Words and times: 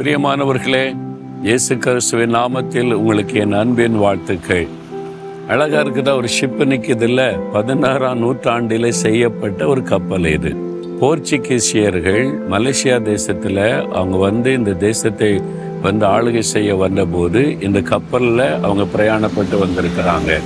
பிரியமானவர்களே 0.00 0.96
இயேசு 1.42 1.78
கிறிஸ்துவின் 1.78 2.34
நாமத்தில் 2.34 2.92
உங்களுக்கு 2.92 3.40
என் 3.40 3.52
அன்பின் 3.52 3.98
வாழ்த்துக்கள். 3.98 4.66
அழகா 5.48 5.80
இருக்குதா 5.80 6.16
ஒரு 6.16 6.28
ஷிப்பு 6.40 6.68
நிற்குது 6.68 7.40
பதினாறாம் 7.52 8.18
நூற்றாண்டில் 8.18 8.90
செய்யப்பட்ட 8.90 9.66
ஒரு 9.66 9.82
கப்பல் 9.82 10.24
இது. 10.24 10.56
போர்ச்சுகீசியர்கள் 11.00 12.32
மலேசியா 12.50 13.02
தேசத்தில் 13.02 13.88
அவங்க 13.92 14.16
வந்து 14.16 14.52
இந்த 14.52 14.72
தேசத்தை 14.72 15.40
வந்து 15.82 16.06
ஆளுகை 16.06 16.38
செய்ய 16.38 16.76
வந்தபோது 16.76 17.60
இந்த 17.60 17.80
கப்பலில் 17.80 18.54
அவங்க 18.62 18.86
பிரயாணப்பட்டு 18.96 19.58
வந்திருக்கிறாங்க. 19.60 20.40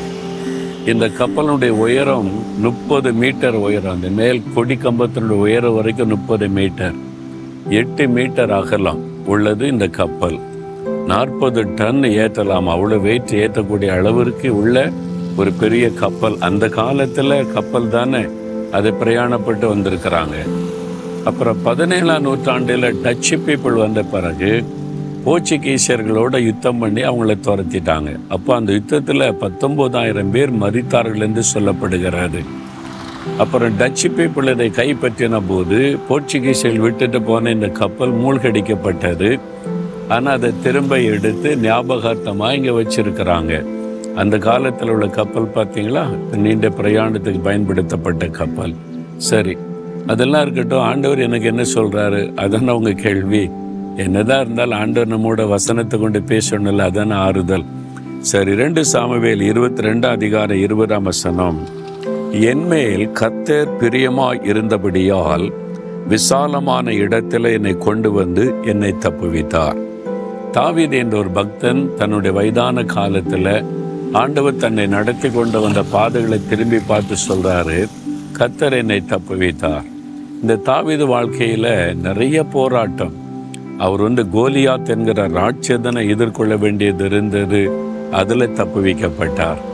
இந்த 0.88 1.08
கப்பலுடைய 1.08 1.68
உயரம் 1.68 2.30
முப்பது 2.58 3.12
மீட்டர் 3.12 3.54
உயரம் 3.54 3.94
அந்த 3.94 4.08
மேல் 4.08 4.42
கொடி 4.54 4.74
கம்பத்தினுடைய 4.74 5.42
உயரம் 5.46 5.74
வரைக்கும் 5.74 6.08
முப்பது 6.08 6.48
மீட்டர். 6.48 6.94
எட்டு 7.68 8.08
மீட்டர் 8.08 8.50
அகலம். 8.50 9.12
உள்ளது 9.26 9.66
இந்த 9.66 9.88
கப்பல். 9.88 10.38
நாற்பது 11.06 11.74
டன் 11.74 11.96
ஏற்றலாம். 11.96 12.68
அவ்வளோ 12.68 13.00
வெயிட் 13.00 13.30
ஏற்றக்கூடிய 13.30 13.88
அளவிற்கு 13.88 14.56
உள்ள 14.56 14.92
ஒரு 15.36 15.52
பெரிய 15.52 15.90
கப்பல். 15.90 16.36
அந்த 16.38 16.68
காலத்தில் 16.68 17.52
கப்பல் 17.52 17.88
தானே. 17.88 18.24
அதை 18.72 18.92
பிரயாணப்பட்டு 18.92 19.66
வந்திருக்கிறாங்க. 19.66 20.48
அப்புறம் 21.24 21.62
பதினேழாம் 21.62 22.22
நூற்றாண்டில் 22.22 23.00
டச்சு 23.02 23.36
பீப்புள் 23.36 23.78
வந்த 23.78 24.02
பிறகு 24.02 24.64
போர்ச்சுகீசியர்களோட 25.24 26.44
யுத்தம் 26.44 26.78
பண்ணி 26.78 27.02
அவங்கள 27.02 27.36
துரத்திட்டாங்க. 27.42 28.18
அப்போ 28.28 28.54
அந்த 28.54 28.72
யுத்தத்தில் 28.72 29.20
பத்தொம்போதாயிரம் 29.20 30.30
பேர் 30.30 30.52
மறித்தார்கள் 30.52 31.20
என்று 31.20 31.42
சொல்லப்படுகிறது. 31.54 32.44
அப்புறம் 33.42 33.76
டச்சு 33.80 34.08
பீப்புள் 34.16 34.50
இதை 34.52 34.70
கைப்பற்றின 34.80 35.40
போது 35.48 35.78
போர்ச்சுகீஸில் 36.08 36.82
விட்டுட்டு 36.84 37.22
போன 37.22 37.50
இந்த 37.50 37.68
கப்பல் 37.68 38.12
மூழ்கடிக்கப்பட்டது. 38.22 39.30
ஆனால் 40.14 40.34
அதை 40.36 40.50
திரும்ப 40.62 41.00
எடுத்து 41.00 41.50
ஞாபகார்த்தமாக 41.56 42.56
இங்கே 42.58 42.72
வச்சிருக்கிறாங்க. 42.80 43.52
அந்த 44.22 44.38
காலத்தில் 44.38 44.92
உள்ள 44.94 45.06
கப்பல் 45.18 45.54
பார்த்தீங்களா 45.54 46.02
நீண்ட 46.42 46.68
பிரயாணத்துக்கு 46.80 47.40
பயன்படுத்தப்பட்ட 47.48 48.26
கப்பல். 48.40 48.74
சரி 49.30 49.56
அதெல்லாம் 50.12 50.42
இருக்கட்டும். 50.42 50.86
ஆண்டவர் 50.90 51.26
எனக்கு 51.28 51.46
என்ன 51.52 51.62
சொல்கிறாரு 51.76 52.20
அதான 52.44 52.74
உங்கள் 52.78 53.02
கேள்வி. 53.06 53.44
என்னதான் 54.04 54.42
இருந்தாலும் 54.44 54.78
ஆண்டவர் 54.78 55.12
நம்மோட 55.14 55.48
வசனத்தை 55.48 55.98
கொண்டு 56.00 56.20
பேசணும்ல 56.32 56.90
அதான 56.90 57.16
ஆறுதல். 57.26 57.66
சரி 58.32 58.54
ரெண்டு 58.54 58.84
சாமுவேல் 58.84 59.42
இருபத்தி 59.52 59.82
ரெண்டாம் 59.88 60.16
அதிகாரம் 60.18 60.62
இருபதாம் 60.66 61.02
வசனம். 61.02 61.58
என்மேல் 62.40 63.08
கத்தர் 63.08 63.68
பிரியமாய் 63.80 64.46
இருந்தபடியால் 64.46 65.52
விசாலமான 66.08 66.92
இடத்தில் 66.92 67.44
என்னை 67.44 67.78
கொண்டு 67.78 68.12
வந்து 68.12 68.54
என்னை 68.62 68.94
தப்புவித்தார். 69.00 69.76
தாவீத் 70.52 70.92
என்ற 70.92 71.18
ஒரு 71.18 71.28
பக்தன் 71.28 71.90
தன்னுடைய 71.96 72.36
வயதான 72.36 72.84
காலத்தில் 72.84 73.64
ஆண்டவர் 74.12 74.56
தன்னை 74.56 74.86
நடத்தி 74.86 75.30
கொண்டு 75.30 75.60
வந்த 75.60 75.82
பாதைகளை 75.82 76.40
திரும்பி 76.48 76.76
பார்த்து 76.86 77.14
சொல்றாரு 77.28 77.88
கத்தர் 78.38 78.76
என்னை 78.76 79.02
தப்புவித்தார். 79.08 79.84
இந்த 80.42 80.56
தாவீது 80.56 81.06
வாழ்க்கையில் 81.06 81.96
நிறைய 81.96 82.44
போராட்டம். 82.44 83.12
அவர் 83.78 84.00
வந்து 84.00 84.22
கோலியாத் 84.22 84.88
என்கிற 84.88 85.28
ராட்சதனை 85.28 86.08
எதிர்கொள்ள 86.08 86.56
வேண்டியது 86.56 87.04
இருந்தது. 87.04 87.70
அதில் 88.12 88.48
தப்புவிக்கப்பட்டார். 88.48 89.72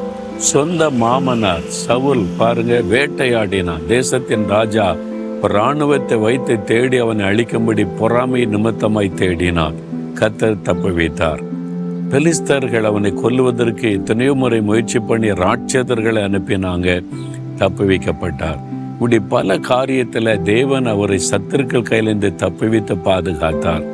சொந்த 0.49 0.91
மாமனார் 0.91 1.67
சவுல் 1.69 2.25
பாருங்க 2.39 2.75
வேட்டையாடினான். 2.91 3.87
தேசத்தின் 3.87 4.47
ராஜா 4.49 4.97
இராணுவத்தை 5.43 6.19
வைத்து 6.19 6.65
தேடி 6.65 6.97
அவனை 6.97 7.25
அழிக்கும்படி 7.27 7.87
பொறாமை 7.99 8.47
நிமித்தமாய் 8.47 9.11
தேடினான். 9.21 9.77
கத்தர் 10.21 10.63
தப்பு 10.63 10.95
வைத்தார். 10.95 11.43
பெலிஸ்தர்கள் 12.11 12.83
அவனை 12.83 13.13
கொல்லுவதற்கு 13.13 13.93
எத்தனையோ 13.93 14.35
முறை 14.35 14.61
முயற்சி 14.61 14.99
பண்ணி 14.99 15.31
ராட்சதர்களை 15.31 16.23
அனுப்பினாங்க. 16.29 17.05
தப்பு 17.57 17.85
வைக்கப்பட்டார். 17.85 18.61
இப்படி 18.93 19.19
பல 19.19 19.59
காரியத்தில் 19.59 20.43
தேவன் 20.43 20.87
அவரை 20.87 21.21
சத்துருக்கள் 21.31 21.89
கையிலிருந்து 21.91 22.33
தப்புவித்து 22.37 22.97
பாதுகாத்தார். 23.05 23.87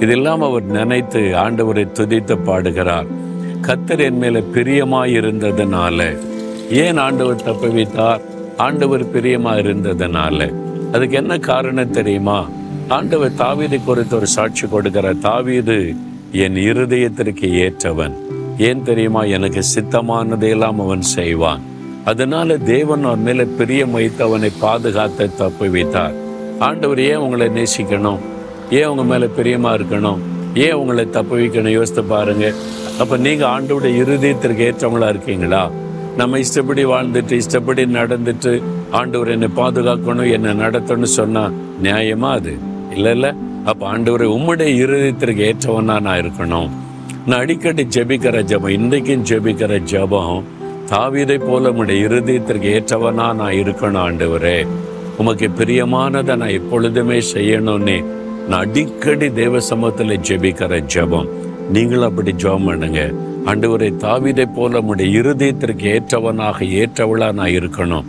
இதெல்லாம் 0.00 0.40
அவர் 0.40 0.64
நினைத்து 0.64 1.20
ஆண்டவரை 1.20 1.86
துதித்து 2.00 2.38
பாடுகிறார். 2.44 3.17
கத்தர் 3.66 3.98
என் 3.98 4.18
மேல 4.18 4.38
பிரியமாய் 4.38 5.14
இருந்ததுனால 5.20 6.18
ஏன் 6.70 6.96
ஆண்டவர் 6.96 7.42
தப்புவித்தார்? 7.46 8.20
ஆண்டவர் 8.56 9.04
பிரியமா 9.04 9.52
இருந்ததுனால 9.62 10.38
அதுக்கு 10.92 11.16
என்ன 11.16 11.38
காரணம் 11.38 11.90
தெரியுமா? 11.90 12.48
ஆண்டவர் 12.88 13.32
தாவீதை 13.32 13.84
குறித்து 13.84 14.16
ஒரு 14.16 14.26
சாட்சி 14.26 14.66
கொடுக்கிற 14.66 15.12
தாவீது 15.12 15.94
என் 16.32 16.54
இருதயத்திற்கு 16.54 17.48
ஏற்றவன். 17.64 18.14
ஏன் 18.58 18.82
தெரியுமா? 18.82 19.22
எனக்கு 19.24 19.62
சித்தமானதையெல்லாம் 19.74 20.78
அவன் 20.78 21.00
செய்வான். 21.00 21.62
அதனால 22.04 22.58
தேவன் 22.58 23.04
அவன் 23.04 23.22
மேல 23.22 23.44
பிரியம் 23.44 23.90
வைத்து 23.90 24.24
அவனை 24.24 24.50
பாதுகாத்த 24.62 25.30
தப்பு 25.36 25.70
வைத்தார் 25.70 26.12
ஆண்டவர் 26.58 27.00
ஏன் 27.00 27.16
உங்களை 27.16 27.46
நேசிக்கணும்? 27.46 28.18
ஏன் 28.70 28.86
உங்க 28.86 29.04
மேல 29.04 29.26
பிரியமா 29.26 29.72
இருக்கணும்? 29.72 30.18
ஏன் 30.54 30.72
உங்களை 30.72 31.10
தப்பு 31.10 31.38
வைக்கணும் 31.38 31.76
யோசித்து 31.78 32.04
பாருங்க. 32.04 32.52
அப்போ 33.02 33.16
நீங்கள் 33.16 33.48
ஆண்டோட 33.48 33.86
இருதயத்திற்கு 34.02 34.62
ஏற்றவங்களா 34.68 35.08
இருக்கீங்களா? 35.08 35.70
நம்ம 36.16 36.38
இஷ்டப்படி 36.38 36.84
வாழ்ந்துட்டு 36.84 37.32
இஷ்டப்படி 37.32 37.84
நடந்துட்டு 37.84 38.62
ஆண்டவர் 38.90 39.28
என்னை 39.28 39.48
பாதுகாக்கணும் 39.56 40.30
என்னை 40.32 40.52
நடத்தணும்னு 40.52 41.02
சொன்னால் 41.02 41.52
நியாயமா 41.82 42.30
அது? 42.30 42.54
இல்லை 42.94 43.12
இல்லை. 43.12 43.30
அப்போ 43.64 43.86
ஆண்டவர் 43.86 44.22
உம்முடைய 44.22 44.70
இருதயத்திற்கு 44.84 45.42
ஏற்றவனா 45.50 46.00
நான் 46.00 46.20
இருக்கணும். 46.22 46.70
நான் 47.26 47.40
அடிக்கடி 47.40 47.86
ஜெபிக்கிற 47.96 48.42
ஜெபம் 48.44 48.68
இன்றைக்கும் 48.68 49.24
ஜெபிக்கிற 49.24 49.82
ஜெபம் 49.84 50.44
தாவீதை 50.90 51.38
போல 51.38 51.70
உம்முடைய 51.70 52.04
இருதயத்திற்கு 52.06 52.68
ஏற்றவனா 52.76 53.34
நான் 53.34 53.58
இருக்கணும் 53.62 54.04
ஆண்டவரே. 54.06 54.66
உமக்கு 55.18 55.48
பிரியமானதை 55.58 56.36
நான் 56.36 56.56
எப்பொழுதுமே 56.60 57.18
செய்யணும்னு 57.34 58.04
நான் 58.48 58.68
அடிக்கடி 58.68 59.32
தேவ 59.32 59.60
சமூகத்தில் 59.60 60.20
ஜெபிக்கிற 60.20 60.84
ஜெபம். 60.94 61.28
நீங்களும் 61.72 62.08
அப்படி 62.08 62.32
ஜோம் 62.32 62.64
பண்ணுங்க. 62.64 63.10
ஆண்டவரை 63.46 63.92
தாவிதை 64.04 64.54
போல 64.54 64.80
உடைய 64.80 65.20
இருதயத்திற்கு 65.20 65.86
ஏற்றவனாக 65.96 66.60
ஏற்றவளா 66.60 67.32
நான் 67.32 67.48
இருக்கணும். 67.48 68.04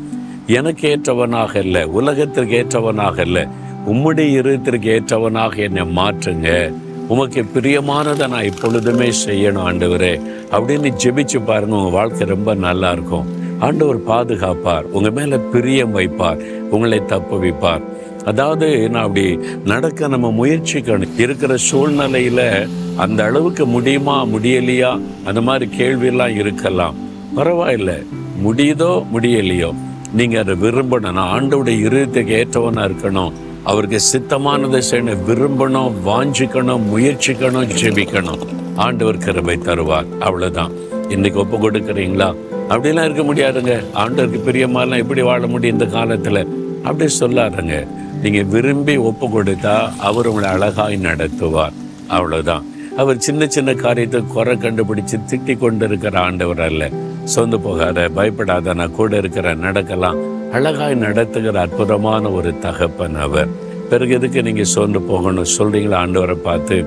எனக்கு 0.48 0.86
ஏற்றவனாக 0.90 1.56
இல்லை 1.56 1.84
உலகத்திற்கு 1.84 2.66
ஏற்றவனாக 2.66 3.20
இல்லை. 3.20 3.48
உம்முடைய 3.88 4.30
இருதயத்திற்கு 4.40 4.90
ஏற்றவனாக 4.98 5.58
என்னை 5.58 5.84
மாற்றுங்க. 5.84 6.74
உமக்கு 7.08 7.46
பிரியமானதை 7.56 8.28
நான் 8.28 8.44
இப்பொழுதுமே 8.44 9.10
செய்யணும் 9.26 9.66
ஆண்டவரே. 9.70 10.22
அப்படின்னு 10.52 10.94
ஜெபிச்சு 11.04 11.46
பாருங்க 11.46 11.76
உங்க 11.76 11.90
வாழ்க்கை 11.90 12.28
ரொம்ப 12.28 12.54
நல்லா 12.54 12.92
இருக்கும். 12.92 13.38
ஆண்டவர் 13.60 14.04
பாதுகாப்பார் 14.04 14.84
உங்க 14.84 15.10
மேல 15.10 15.38
பிரியம் 15.38 15.98
வைப்பார் 15.98 16.40
உங்களை 16.70 17.02
தப்பு 17.06 17.44
வைப்பார் 17.44 17.82
அதாவது 18.26 18.90
நான் 18.90 19.04
அப்படி 19.04 19.40
நடக்க 19.66 20.08
நம்ம 20.08 20.46
முயற்சிக்கணும் 20.46 21.20
இருக்கிற 21.20 21.56
சூழ்நிலையில 21.72 22.70
அந்த 22.96 23.24
அளவுக்கு 23.24 23.66
முடியுமா 23.66 24.26
முடியலையா? 24.26 25.02
அந்த 25.26 25.42
மாதிரி 25.42 25.72
கேள்வியெல்லாம் 25.78 26.36
இருக்கலாம். 26.36 26.96
பரவாயில்ல. 27.36 28.06
முடியுதோ 28.46 29.06
முடியலையோ? 29.14 29.76
நீங்க 30.14 30.40
அதை 30.40 30.56
விரும்பணும். 30.56 31.12
நான் 31.12 31.42
ஆண்டோட 31.42 31.68
இருதயத்துக்கு 31.68 32.46
ஏற்றவனா 32.46 32.92
இருக்கணும். 32.92 33.32
அவருக்கு 33.64 34.00
சித்தமானதை 34.14 34.82
செய்யணும். 34.92 35.18
விரும்பணும் 35.28 35.92
வாஞ்சிக்கணும் 36.06 36.82
முயற்சிக்கணும் 36.96 37.68
ஜெபிக்கணும். 37.82 38.40
ஆண்டவர் 38.76 39.18
கருவை 39.18 39.58
தருவார். 39.58 40.18
அவ்வளவுதான். 40.20 40.72
இன்னைக்கு 41.10 41.40
ஒப்பு 41.40 41.72
கொடுக்குறீங்களா? 41.72 42.36
அப்படிலாம் 42.70 43.12
இருக்க 43.12 43.34
முடியாதுங்க. 43.34 43.86
ஆண்டவருக்கு 43.96 44.40
பிரியமாலாம் 44.46 44.98
எப்படி 44.98 45.22
வாழ 45.22 45.48
முடியும் 45.48 45.80
இந்த 45.80 46.00
காலத்துல? 46.00 46.46
அப்படி 46.84 47.14
சொல்லாருங்க 47.20 47.88
நீங்கள் 48.24 48.50
விரும்பி 48.54 48.98
ஒப்பு 49.10 49.28
கொடுத்தா 49.28 49.76
அவர் 50.08 50.28
உங்களை 50.28 50.50
அழகாய் 50.50 50.98
நடத்துவார். 51.08 51.76
அவ்வளோதான் 52.10 52.66
அவர் 52.98 53.18
சின்ன 53.18 53.48
சின்ன 53.48 53.74
காரியத்தை 53.74 54.20
குறை 54.34 54.56
கண்டுபிடிச்சு 54.58 55.18
திட்டி 55.32 55.58
கொண்டு 55.58 55.86
இருக்கிற 55.86 56.20
ஆண்டவர் 56.20 56.62
அல்ல. 56.62 56.90
சொந்து 57.36 57.58
போகாத 57.66 58.10
பயப்படாத 58.10 58.74
நான் 58.74 58.98
கூட 59.00 59.18
இருக்கிற 59.18 59.54
நடக்கலாம் 59.54 60.20
அழகாய் 60.52 60.96
நடத்துகிற 60.96 61.60
அற்புதமான 61.62 62.30
ஒரு 62.30 62.52
தகப்பன் 62.60 63.16
அவர். 63.16 63.50
பிறகு 63.90 64.14
எதுக்கு 64.14 64.44
நீங்கள் 64.44 64.72
சோர்ந்து 64.76 65.02
போகணும்? 65.02 65.52
சொல்கிறீங்களா 65.58 66.00
ஆண்டவரை 66.06 66.38
பார்த்து 66.48 66.78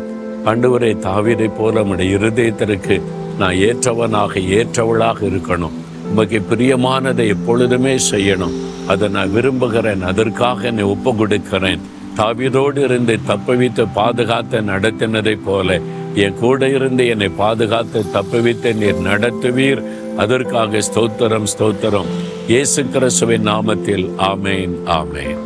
ஆண்டவரை 0.44 0.92
தாவிரை 1.06 1.48
போல 1.56 1.74
நம்முடைய 1.78 2.18
இருதயத்திற்கு 2.18 2.96
நான் 3.38 3.58
ஏற்றவனாக 3.68 4.40
ஏற்றவளாக 4.58 5.18
இருக்கணும். 5.30 5.76
உமக்கு 6.12 6.42
பிரியமானதை 6.50 7.26
எப்பொழுதுமே 7.26 7.94
செய்யணும். 8.10 8.56
அதை 8.86 9.08
நான் 9.08 9.32
விரும்புகிறேன். 9.32 10.02
அதற்காக 10.02 10.66
என்னை 10.66 10.84
ஒப்பு 10.84 11.16
கொடுக்கிறேன் 11.16 11.80
தாவிதோடு 12.16 12.80
இருந்து 12.84 13.18
தப்புவித்து 13.28 13.86
பாதுகாத்து 13.94 14.60
நடத்தினதைப் 14.60 15.44
போல 15.44 15.78
என் 16.14 16.38
கூட 16.40 16.68
இருந்து 16.68 17.06
என்னை 17.06 17.28
பாதுகாத்து 17.28 18.04
தப்புவித்து 18.14 18.74
நீர் 18.74 19.06
நடத்துவீர். 19.06 19.82
அதற்காக 20.16 20.82
ஸ்தோத்திரம் 20.88 21.48
ஸ்தோத்திரம். 21.54 22.10
இயேசு 22.48 22.84
கிறிஸ்துவின் 22.88 23.46
நாமத்தில் 23.46 24.06
ஆமேன் 24.32 24.76
ஆமேன். 24.98 25.40